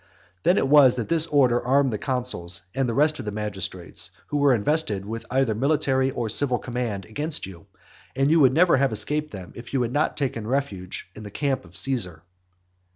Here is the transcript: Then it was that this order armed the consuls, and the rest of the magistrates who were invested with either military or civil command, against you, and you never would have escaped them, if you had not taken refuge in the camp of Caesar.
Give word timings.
Then 0.41 0.57
it 0.57 0.67
was 0.67 0.95
that 0.95 1.09
this 1.09 1.27
order 1.27 1.61
armed 1.63 1.93
the 1.93 1.99
consuls, 1.99 2.63
and 2.73 2.89
the 2.89 2.93
rest 2.95 3.19
of 3.19 3.25
the 3.25 3.31
magistrates 3.31 4.09
who 4.29 4.37
were 4.37 4.51
invested 4.55 5.05
with 5.05 5.27
either 5.29 5.53
military 5.53 6.09
or 6.09 6.27
civil 6.27 6.57
command, 6.57 7.05
against 7.05 7.45
you, 7.45 7.67
and 8.15 8.31
you 8.31 8.49
never 8.49 8.73
would 8.73 8.79
have 8.79 8.91
escaped 8.91 9.29
them, 9.29 9.51
if 9.55 9.73
you 9.73 9.83
had 9.83 9.93
not 9.93 10.17
taken 10.17 10.47
refuge 10.47 11.07
in 11.15 11.21
the 11.21 11.29
camp 11.29 11.65
of 11.65 11.77
Caesar. 11.77 12.23